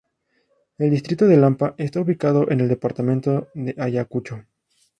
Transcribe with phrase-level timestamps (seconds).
[0.79, 4.43] El distrito de Lampa está ubicado en el departamento de Ayacucho.